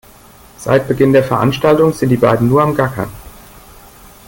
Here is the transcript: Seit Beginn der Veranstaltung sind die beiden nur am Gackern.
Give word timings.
Seit 0.57 0.87
Beginn 0.87 1.13
der 1.13 1.23
Veranstaltung 1.23 1.93
sind 1.93 2.09
die 2.09 2.17
beiden 2.17 2.49
nur 2.49 2.63
am 2.63 2.73
Gackern. 2.73 3.11